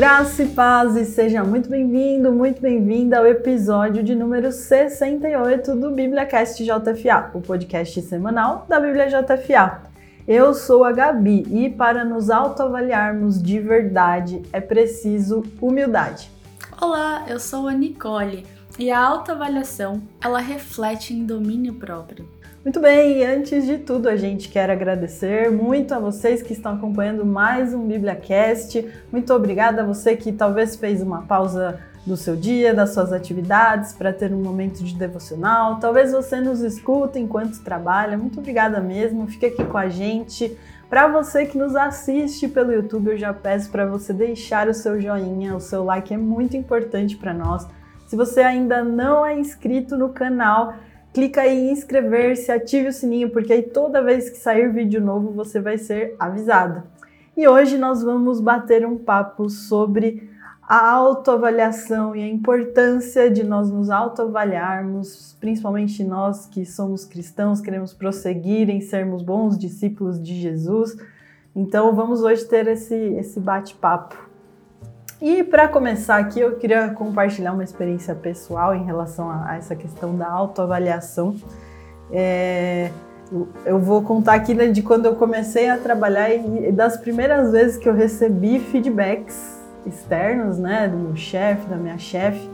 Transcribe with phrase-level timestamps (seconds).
[0.00, 5.90] Graça e paz e seja muito bem-vindo, muito bem-vinda ao episódio de número 68 do
[5.90, 9.82] BíbliaCast JFA, o podcast semanal da Bíblia JFA.
[10.26, 16.30] Eu sou a Gabi e para nos autoavaliarmos de verdade é preciso humildade.
[16.80, 18.46] Olá, eu sou a Nicole
[18.78, 22.26] e a autoavaliação ela reflete em domínio próprio.
[22.62, 27.24] Muito bem, antes de tudo a gente quer agradecer muito a vocês que estão acompanhando
[27.24, 28.86] mais um BíbliaCast.
[29.10, 33.94] Muito obrigada a você que talvez fez uma pausa do seu dia, das suas atividades,
[33.94, 35.80] para ter um momento de devocional.
[35.80, 38.18] Talvez você nos escuta enquanto trabalha.
[38.18, 39.26] Muito obrigada mesmo.
[39.26, 40.54] Fique aqui com a gente.
[40.86, 45.00] Para você que nos assiste pelo YouTube, eu já peço para você deixar o seu
[45.00, 47.66] joinha, o seu like é muito importante para nós.
[48.06, 50.74] Se você ainda não é inscrito no canal,
[51.12, 55.30] clica aí em inscrever-se, ative o sininho, porque aí toda vez que sair vídeo novo
[55.32, 56.82] você vai ser avisado.
[57.36, 60.30] E hoje nós vamos bater um papo sobre
[60.62, 67.92] a autoavaliação e a importância de nós nos autoavaliarmos, principalmente nós que somos cristãos, queremos
[67.92, 70.96] prosseguir em sermos bons discípulos de Jesus.
[71.56, 74.29] Então vamos hoje ter esse, esse bate-papo.
[75.20, 79.76] E para começar aqui, eu queria compartilhar uma experiência pessoal em relação a, a essa
[79.76, 81.36] questão da autoavaliação.
[82.10, 82.90] É,
[83.66, 87.76] eu vou contar aqui né, de quando eu comecei a trabalhar e das primeiras vezes
[87.76, 92.48] que eu recebi feedbacks externos, né, do meu chefe, da minha chefe.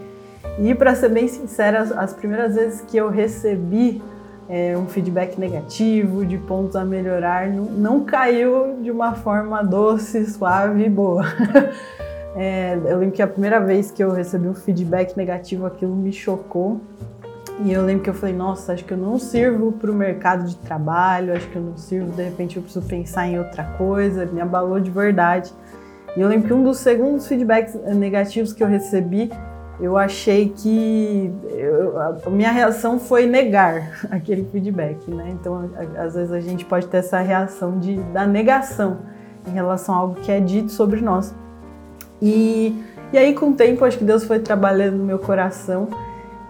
[0.59, 4.03] E para ser bem sincera, as, as, primeiras vezes que eu recebi
[4.49, 10.27] é, um feedback negativo, de pontos a melhorar, não, não caiu de uma forma doce,
[10.27, 11.25] suave e boa.
[12.37, 16.13] É, eu lembro que a primeira vez que eu recebi um feedback negativo, aquilo me
[16.13, 16.81] chocou.
[17.65, 20.47] E eu lembro que eu falei, nossa, acho que eu não sirvo para o mercado
[20.47, 24.27] de trabalho, acho que eu não sirvo, de repente eu preciso pensar em outra coisa,
[24.27, 25.51] me abalou de verdade.
[26.15, 29.33] E eu lembro que um dos segundos feedbacks negativos que eu recebi,
[29.81, 35.31] eu achei que eu, a minha reação foi negar aquele feedback, né?
[35.31, 38.99] Então, às vezes a gente pode ter essa reação de, da negação
[39.47, 41.35] em relação a algo que é dito sobre nós.
[42.21, 42.83] E,
[43.13, 45.89] e aí, com o tempo, acho que Deus foi trabalhando no meu coração.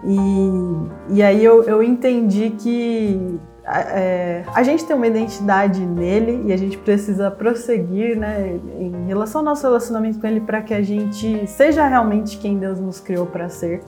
[0.03, 6.53] E, e aí eu, eu entendi que é, a gente tem uma identidade nele e
[6.53, 10.81] a gente precisa prosseguir né, em relação ao nosso relacionamento com ele para que a
[10.81, 13.81] gente seja realmente quem Deus nos criou para ser.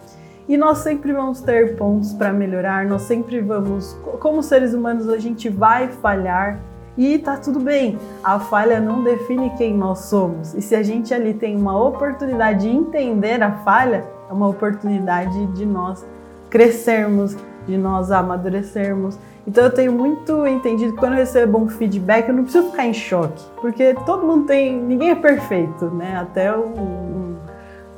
[0.49, 5.17] E nós sempre vamos ter pontos para melhorar, nós sempre vamos, como seres humanos, a
[5.17, 6.59] gente vai falhar,
[6.99, 10.53] e tá tudo bem, a falha não define quem nós somos.
[10.53, 15.45] E se a gente ali tem uma oportunidade de entender a falha, é uma oportunidade
[15.53, 16.05] de nós
[16.49, 19.17] crescermos, de nós amadurecermos.
[19.47, 22.85] Então eu tenho muito entendido que quando eu recebo um feedback, eu não preciso ficar
[22.85, 26.17] em choque, porque todo mundo tem, ninguém é perfeito, né?
[26.17, 27.28] Até o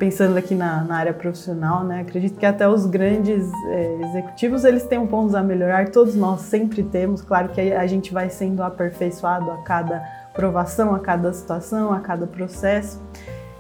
[0.02, 2.02] pensando aqui na, na, área profissional, né?
[2.02, 5.90] Acredito que até os grandes é, executivos eles têm pontos a melhorar.
[5.90, 7.22] Todos nós sempre temos.
[7.22, 10.04] Claro que a gente vai sendo aperfeiçoado a cada
[10.34, 13.00] provação, a cada situação, a cada processo.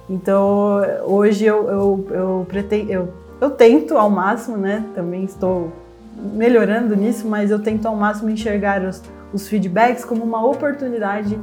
[0.09, 4.83] Então hoje eu, eu, eu pretendo, eu, eu tento ao máximo, né?
[4.95, 5.71] Também estou
[6.33, 8.99] melhorando nisso, mas eu tento ao máximo enxergar os,
[9.31, 11.39] os feedbacks como uma oportunidade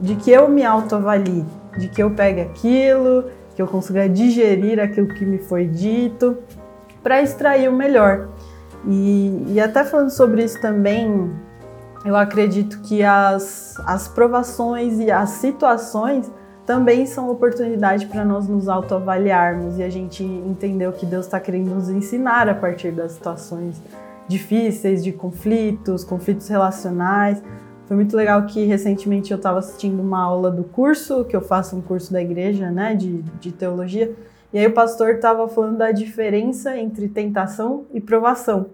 [0.00, 1.46] de que eu me autoavalie,
[1.78, 3.26] de que eu pegue aquilo
[3.60, 6.38] que eu consiga digerir aquilo que me foi dito
[7.02, 8.30] para extrair o melhor.
[8.86, 11.30] E, e, até falando sobre isso também,
[12.02, 16.30] eu acredito que as, as provações e as situações
[16.64, 21.38] também são oportunidade para nós nos autoavaliarmos e a gente entender o que Deus está
[21.38, 23.82] querendo nos ensinar a partir das situações
[24.26, 27.42] difíceis, de conflitos, conflitos relacionais,
[27.90, 31.74] foi muito legal que recentemente eu estava assistindo uma aula do curso, que eu faço
[31.74, 34.14] um curso da igreja, né, de, de teologia,
[34.52, 38.66] e aí o pastor estava falando da diferença entre tentação e provação.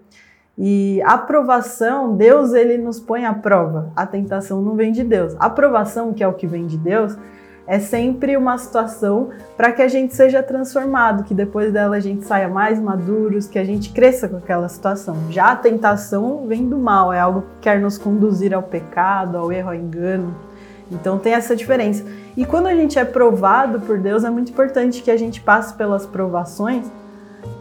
[0.55, 3.91] E a provação, Deus ele nos põe à prova.
[3.95, 5.35] A tentação não vem de Deus.
[5.39, 7.17] A provação, que é o que vem de Deus,
[7.67, 12.25] é sempre uma situação para que a gente seja transformado, que depois dela a gente
[12.25, 15.17] saia mais maduros, que a gente cresça com aquela situação.
[15.29, 19.51] Já a tentação vem do mal, é algo que quer nos conduzir ao pecado, ao
[19.51, 20.33] erro, ao engano.
[20.89, 22.05] Então tem essa diferença.
[22.37, 25.73] E quando a gente é provado por Deus, é muito importante que a gente passe
[25.73, 26.89] pelas provações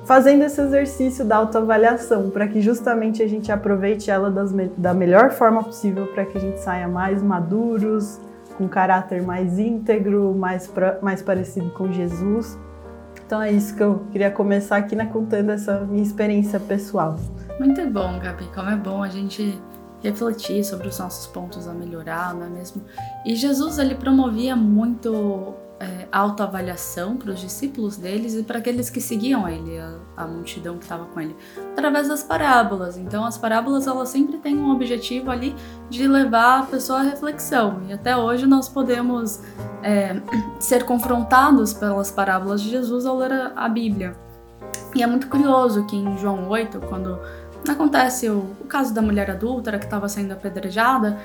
[0.05, 5.33] fazendo esse exercício da autoavaliação, para que justamente a gente aproveite ela das, da melhor
[5.33, 8.21] forma possível, para que a gente saia mais maduros,
[8.57, 12.59] com caráter mais íntegro, mais, pra, mais parecido com Jesus.
[13.25, 17.17] Então é isso que eu queria começar aqui né, contando essa minha experiência pessoal.
[17.59, 18.45] Muito bom, Gabi.
[18.55, 19.61] Como é bom a gente
[20.03, 22.83] refletir sobre os nossos pontos a melhorar, não é mesmo?
[23.25, 29.01] E Jesus ele promovia muito é, autoavaliação para os discípulos deles e para aqueles que
[29.01, 31.37] seguiam ele, a, a multidão que estava com ele,
[31.73, 32.97] através das parábolas.
[32.97, 35.55] Então, as parábolas elas sempre têm um objetivo ali
[35.91, 37.83] de levar a pessoa à reflexão.
[37.89, 39.41] E até hoje nós podemos
[39.83, 40.21] é,
[40.59, 44.17] ser confrontados pelas parábolas de Jesus ao ler a, a Bíblia.
[44.95, 47.19] E é muito curioso que em João 8, quando
[47.69, 51.19] acontece o, o caso da mulher adúltera que estava sendo apedrejada,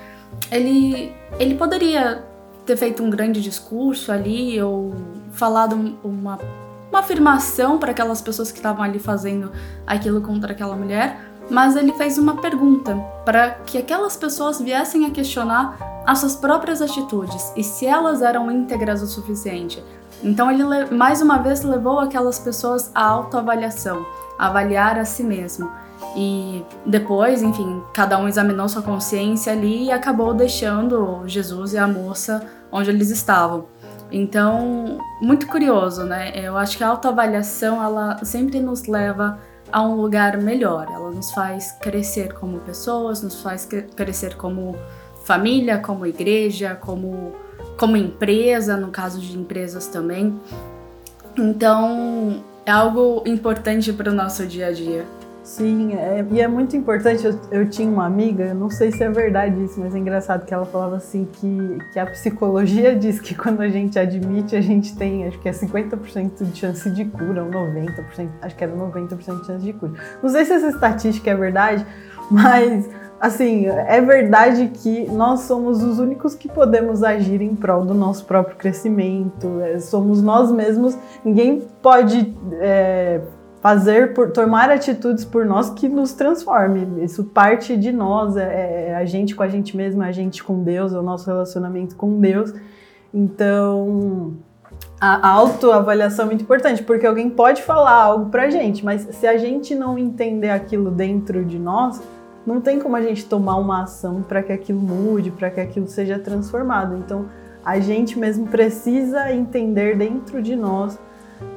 [0.52, 2.31] ele, ele poderia
[2.72, 4.96] ter feito um grande discurso ali ou
[5.34, 6.40] falado uma,
[6.90, 9.52] uma afirmação para aquelas pessoas que estavam ali fazendo
[9.86, 11.20] aquilo contra aquela mulher,
[11.50, 12.96] mas ele fez uma pergunta
[13.26, 15.78] para que aquelas pessoas viessem a questionar
[16.08, 19.84] as suas próprias atitudes e se elas eram íntegras o suficiente.
[20.24, 20.64] Então ele
[20.96, 24.06] mais uma vez levou aquelas pessoas à autoavaliação,
[24.40, 25.70] a avaliar a si mesmo.
[26.16, 31.88] E depois, enfim, cada um examinou sua consciência ali e acabou deixando Jesus e a
[31.88, 33.66] moça onde eles estavam.
[34.12, 36.32] Então, muito curioso, né?
[36.36, 39.40] Eu acho que a autoavaliação, ela sempre nos leva
[39.72, 40.88] a um lugar melhor.
[40.94, 44.76] Ela nos faz crescer como pessoas, nos faz crescer como
[45.24, 47.34] família, como igreja, como,
[47.78, 50.38] como empresa, no caso de empresas também.
[51.38, 55.06] Então, é algo importante para o nosso dia a dia.
[55.52, 57.26] Sim, é, e é muito importante.
[57.26, 60.46] Eu, eu, tinha uma amiga, eu não sei se é verdade isso, mas é engraçado
[60.46, 64.62] que ela falava assim que, que a psicologia diz que quando a gente admite, a
[64.62, 68.74] gente tem, acho que é 50% de chance de cura, ou 90%, acho que era
[68.74, 69.92] 90% de chance de cura.
[70.24, 71.86] Não sei se essa estatística é verdade,
[72.32, 72.90] mas
[73.20, 78.24] assim, é verdade que nós somos os únicos que podemos agir em prol do nosso
[78.24, 82.34] próprio crescimento, é, somos nós mesmos, ninguém pode.
[82.62, 83.20] É,
[83.62, 87.04] fazer por tomar atitudes por nós que nos transforme.
[87.04, 90.44] Isso parte de nós, é, é a gente com a gente mesmo, é a gente
[90.44, 92.52] com Deus, é o nosso relacionamento com Deus.
[93.14, 94.34] Então,
[95.00, 99.38] a autoavaliação é muito importante, porque alguém pode falar algo pra gente, mas se a
[99.38, 102.02] gente não entender aquilo dentro de nós,
[102.46, 105.88] não tem como a gente tomar uma ação para que aquilo mude, para que aquilo
[105.88, 106.98] seja transformado.
[106.98, 107.26] Então,
[107.64, 110.98] a gente mesmo precisa entender dentro de nós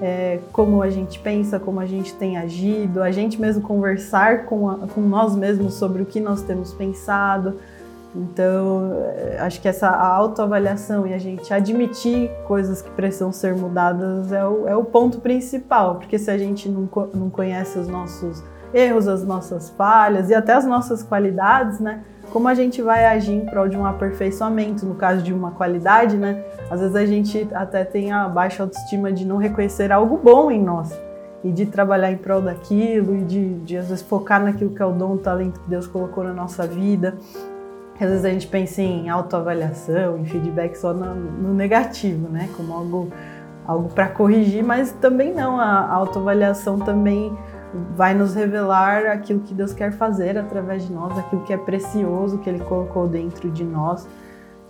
[0.00, 4.69] é, como a gente pensa, como a gente tem agido, a gente mesmo conversar com,
[4.69, 7.58] a, com nós mesmos sobre o que nós temos pensado.
[8.14, 14.31] Então, é, acho que essa autoavaliação e a gente admitir coisas que precisam ser mudadas
[14.31, 18.42] é o, é o ponto principal, porque se a gente não, não conhece os nossos
[18.72, 22.02] erros, as nossas falhas e até as nossas qualidades, né?
[22.34, 26.16] Como a gente vai agir em prol de um aperfeiçoamento, no caso de uma qualidade,
[26.16, 26.42] né?
[26.69, 30.60] Às vezes a gente até tem a baixa autoestima de não reconhecer algo bom em
[30.60, 30.92] nós
[31.44, 34.84] e de trabalhar em prol daquilo e de, de às vezes focar naquilo que é
[34.84, 37.14] o dom, o talento que Deus colocou na nossa vida.
[37.94, 42.48] Às vezes a gente pensa em autoavaliação, em feedback só no, no negativo, né?
[42.56, 43.12] Como algo,
[43.64, 45.60] algo para corrigir, mas também não.
[45.60, 47.32] A autoavaliação também
[47.96, 52.38] vai nos revelar aquilo que Deus quer fazer através de nós, aquilo que é precioso
[52.38, 54.06] que Ele colocou dentro de nós.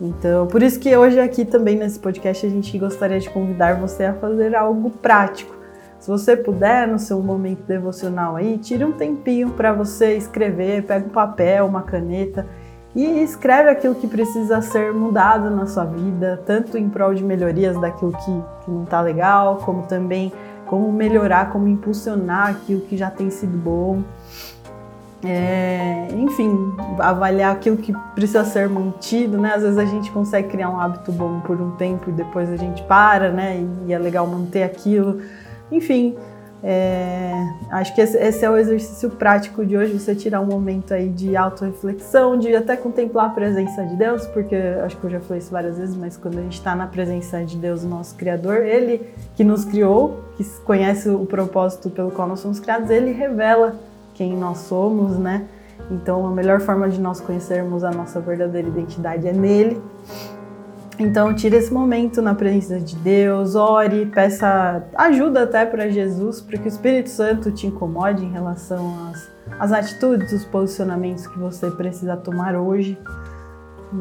[0.01, 4.05] Então, por isso que hoje aqui também nesse podcast a gente gostaria de convidar você
[4.05, 5.55] a fazer algo prático.
[6.01, 11.07] Se você puder, no seu momento devocional aí, tire um tempinho para você escrever, pega
[11.07, 12.47] um papel, uma caneta
[12.95, 17.81] e escreve aquilo que precisa ser mudado na sua vida, tanto em prol de melhorias
[17.81, 20.33] daquilo que, que não está legal, como também
[20.67, 24.03] como melhorar, como impulsionar aquilo que já tem sido bom.
[25.27, 29.55] É, enfim, avaliar aquilo que precisa ser mantido, né?
[29.55, 32.57] Às vezes a gente consegue criar um hábito bom por um tempo e depois a
[32.57, 33.57] gente para, né?
[33.57, 35.23] E, e é legal manter aquilo.
[35.73, 36.15] Enfim,
[36.67, 37.31] é,
[37.73, 41.11] acho que esse, esse, é o exercício prático de hoje, você tirar um momento aí
[41.11, 45.41] de autorreflexão, de até contemplar a presença de Deus, porque acho que eu já falei
[45.41, 48.63] isso várias vezes, mas quando a gente está na presença de Deus, o nosso Criador,
[48.63, 49.07] Ele
[49.37, 53.77] que nos criou, que conhece o propósito pelo qual nós somos criados, Ele revela
[54.15, 55.45] quem nós somos, né?
[55.91, 59.83] Então a melhor forma de nós conhecermos a nossa verdadeira identidade é nele.
[60.99, 66.57] Então, tire esse momento na presença de Deus, ore, peça ajuda até para Jesus, para
[66.59, 71.71] que o Espírito Santo te incomode em relação às, às atitudes, os posicionamentos que você
[71.71, 72.97] precisa tomar hoje.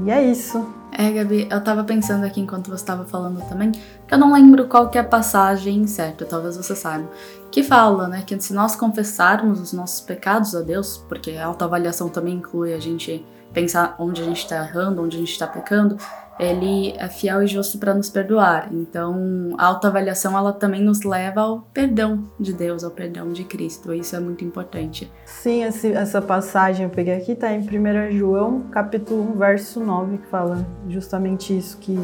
[0.05, 0.65] E é isso.
[0.95, 4.67] É, Gabi, eu tava pensando aqui enquanto você estava falando também, que eu não lembro
[4.67, 7.09] qual que é a passagem certa, talvez você saiba,
[7.49, 12.09] que fala, né, que se nós confessarmos os nossos pecados a Deus, porque a autoavaliação
[12.09, 15.97] também inclui a gente pensar onde a gente está errando, onde a gente está pecando,
[16.39, 18.69] ele é fiel e justo para nos perdoar.
[18.71, 23.93] Então, a autoavaliação ela também nos leva ao perdão de Deus, ao perdão de Cristo.
[23.93, 25.11] Isso é muito importante.
[25.25, 30.17] Sim, esse, essa passagem eu peguei aqui, tá em 1 João, capítulo 1, verso 9,
[30.17, 31.99] que fala justamente isso, que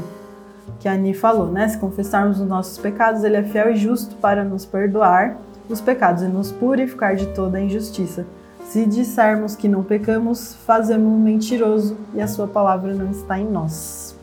[0.80, 1.68] que a Ani falou, né?
[1.68, 6.24] Se confessarmos os nossos pecados, ele é fiel e justo para nos perdoar os pecados
[6.24, 8.26] e nos purificar de toda a injustiça.
[8.66, 13.50] Se dissermos que não pecamos, fazemos um mentiroso e a sua palavra não está em
[13.50, 14.19] nós.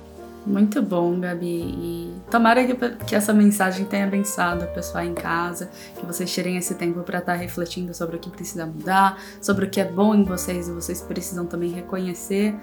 [0.47, 1.47] Muito bom, Gabi.
[1.47, 2.75] E tomara que,
[3.05, 7.19] que essa mensagem tenha abençoado o pessoal em casa, que vocês tirem esse tempo para
[7.19, 10.69] estar tá refletindo sobre o que precisa mudar, sobre o que é bom em vocês
[10.69, 12.55] e vocês precisam também reconhecer.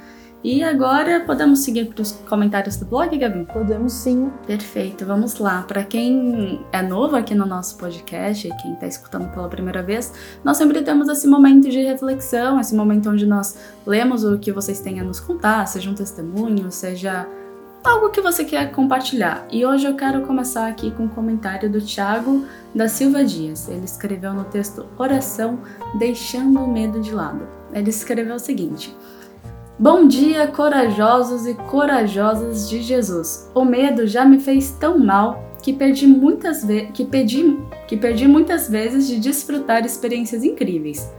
[0.42, 3.46] E agora podemos seguir para os comentários do blog, Gabi?
[3.46, 4.30] Podemos sim.
[4.46, 5.62] Perfeito, vamos lá.
[5.62, 10.14] Para quem é novo aqui no nosso podcast, quem está escutando pela primeira vez,
[10.44, 14.82] nós sempre temos esse momento de reflexão, esse momento onde nós lemos o que vocês
[14.82, 17.26] têm a nos contar, seja um testemunho, seja
[17.84, 19.46] algo que você quer compartilhar.
[19.52, 23.68] E hoje eu quero começar aqui com um comentário do Tiago da Silva Dias.
[23.68, 25.60] Ele escreveu no texto Oração
[26.00, 27.48] Deixando o Medo de Lado.
[27.74, 28.96] Ele escreveu o seguinte.
[29.78, 33.50] Bom dia, corajosos e corajosas de Jesus.
[33.54, 36.64] O medo já me fez tão mal que perdi muitas,
[36.94, 41.12] que pedi, que perdi muitas vezes de desfrutar experiências incríveis,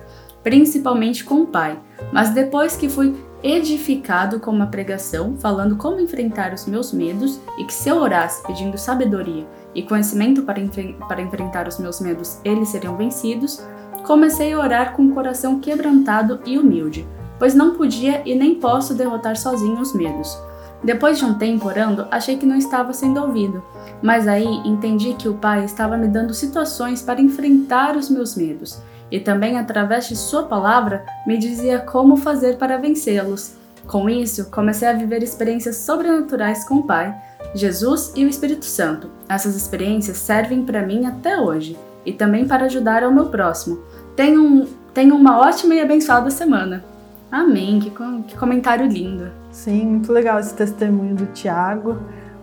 [0.42, 1.78] principalmente com o Pai.
[2.12, 7.64] Mas depois que fui edificado com uma pregação falando como enfrentar os meus medos e
[7.64, 10.60] que se eu orasse pedindo sabedoria e conhecimento para,
[11.06, 13.62] para enfrentar os meus medos, eles seriam vencidos,
[14.04, 17.06] comecei a orar com o coração quebrantado e humilde
[17.38, 20.38] pois não podia e nem posso derrotar sozinho os medos.
[20.82, 23.62] Depois de um tempo orando, achei que não estava sendo ouvido,
[24.02, 28.80] mas aí entendi que o Pai estava me dando situações para enfrentar os meus medos,
[29.11, 33.54] e também através de Sua palavra me dizia como fazer para vencê-los.
[33.87, 37.14] Com isso, comecei a viver experiências sobrenaturais com o Pai,
[37.54, 39.11] Jesus e o Espírito Santo.
[39.28, 43.80] Essas experiências servem para mim até hoje e também para ajudar ao meu próximo.
[44.16, 46.84] Tenham, um, tenham uma ótima e abençoada semana.
[47.30, 49.30] Amém, que, que comentário lindo.
[49.50, 51.99] Sim, muito legal esse testemunho do Tiago,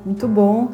[0.05, 0.71] muito bom.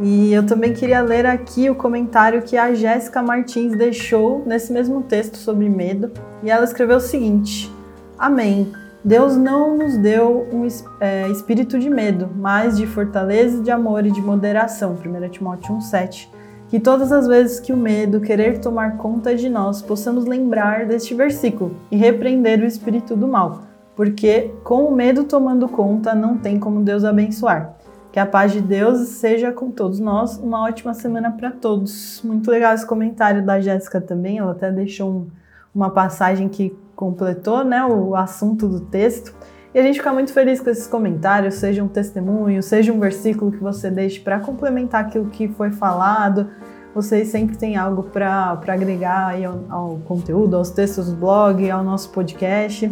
[0.00, 5.02] E eu também queria ler aqui o comentário que a Jéssica Martins deixou nesse mesmo
[5.02, 6.12] texto sobre medo.
[6.42, 7.72] E ela escreveu o seguinte:
[8.16, 8.72] Amém.
[9.04, 10.66] Deus não nos deu um
[11.00, 14.94] é, espírito de medo, mas de fortaleza, de amor e de moderação.
[14.94, 16.28] 1 Timóteo 1,7.
[16.68, 21.14] Que todas as vezes que o medo querer tomar conta de nós, possamos lembrar deste
[21.14, 23.62] versículo e repreender o espírito do mal,
[23.96, 27.74] porque com o medo tomando conta, não tem como Deus abençoar.
[28.10, 30.38] Que a paz de Deus seja com todos nós.
[30.38, 32.20] Uma ótima semana para todos.
[32.24, 34.38] Muito legal esse comentário da Jéssica também.
[34.38, 35.26] Ela até deixou um,
[35.74, 39.34] uma passagem que completou né, o assunto do texto.
[39.74, 43.52] E a gente fica muito feliz com esses comentários, seja um testemunho, seja um versículo
[43.52, 46.48] que você deixe para complementar aquilo que foi falado.
[46.94, 52.10] Vocês sempre têm algo para agregar ao, ao, conteúdo, aos textos do blog, ao nosso
[52.10, 52.90] podcast.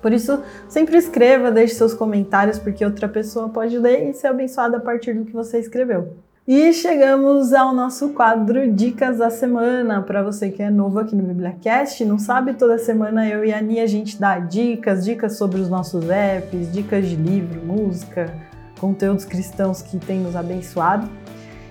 [0.00, 4.76] Por isso, sempre escreva, deixe seus comentários, porque outra pessoa pode ler e ser abençoada
[4.76, 6.16] a partir do que você escreveu.
[6.48, 10.00] E chegamos ao nosso quadro Dicas da Semana.
[10.00, 13.60] Para você que é novo aqui no BibliaCast, não sabe, toda semana eu e a
[13.60, 18.32] Nia a gente dá dicas, dicas sobre os nossos apps, dicas de livro, música,
[18.78, 21.10] conteúdos cristãos que tem nos abençoado.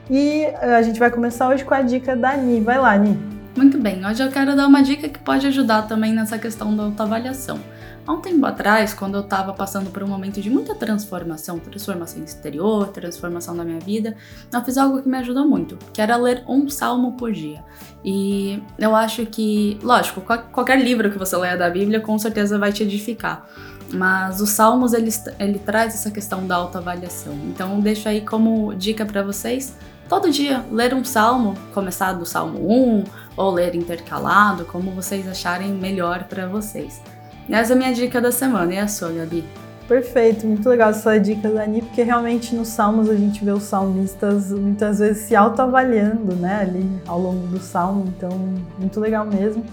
[0.09, 2.59] E eh, a gente vai começar hoje com a dica da Ani.
[2.59, 3.17] Vai lá, Ani.
[3.55, 6.83] Muito bem, hoje eu quero dar uma dica que pode ajudar também nessa questão da
[6.83, 7.57] autoavaliação.
[8.07, 12.23] Há um tempo atrás, quando eu estava passando por um momento de muita transformação, transformação
[12.23, 14.15] exterior, transformação da minha vida,
[14.53, 17.63] eu fiz algo que me ajudou muito, que era ler um salmo por dia.
[18.03, 22.71] E eu acho que, lógico, qualquer livro que você leia da Bíblia com certeza vai
[22.71, 23.49] te edificar.
[23.91, 25.09] Mas os salmos ele,
[25.39, 27.33] ele traz essa questão da autoavaliação.
[27.45, 29.75] Então deixo aí como dica para vocês
[30.07, 33.03] todo dia ler um salmo, começar do salmo 1
[33.35, 37.01] ou ler intercalado, como vocês acharem melhor para vocês.
[37.49, 38.73] Essa é a minha dica da semana.
[38.73, 39.43] E a sua, Gabi?
[39.87, 44.51] Perfeito, muito legal essa dica, Dani, porque realmente nos salmos a gente vê os salmistas
[44.51, 48.31] muitas vezes se autoavaliando, né, ali ao longo do salmo, então
[48.79, 49.63] muito legal mesmo.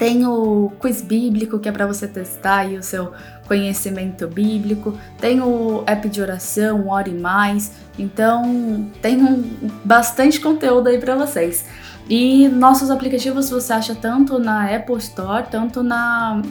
[0.00, 3.12] tem o quiz bíblico, que é para você testar o seu
[3.46, 9.42] conhecimento bíblico, tem o app de oração, Ore Mais, então tem um,
[9.84, 11.66] bastante conteúdo aí para vocês.
[12.10, 16.42] E nossos aplicativos você acha tanto na Apple Store, tanto na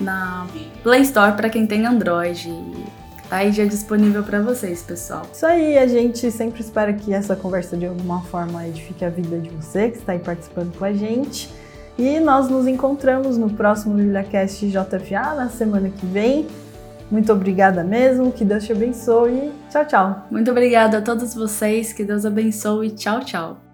[0.00, 0.46] na
[0.82, 2.52] Play Store para quem tem Android.
[3.28, 5.22] Tá aí já disponível para vocês, pessoal.
[5.32, 9.38] Isso aí, a gente sempre espera que essa conversa de alguma forma edifique a vida
[9.38, 11.48] de você que está aí participando com a gente.
[11.96, 16.48] E nós nos encontramos no próximo BibliaCast JFA na semana que vem.
[17.08, 19.52] Muito obrigada mesmo, que Deus te abençoe.
[19.70, 20.26] Tchau, tchau.
[20.30, 22.90] Muito obrigada a todos vocês, que Deus abençoe.
[22.90, 23.69] Tchau, tchau.